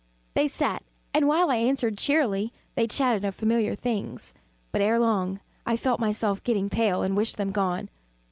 They 0.33 0.47
sat, 0.47 0.81
and 1.13 1.27
while 1.27 1.51
I 1.51 1.57
answered 1.57 1.95
cheerily, 1.95 2.51
they 2.73 2.87
chatted 2.87 3.23
of 3.23 3.35
familiar 3.35 3.75
things. 3.75 4.33
But, 4.71 4.81
ere 4.81 4.97
long, 4.97 5.41
I 5.63 5.77
felt 5.77 5.99
myself 5.99 6.43
getting 6.43 6.71
pale 6.71 7.03
and 7.03 7.15
wished 7.15 7.37
them 7.37 7.51
gone. 7.51 7.87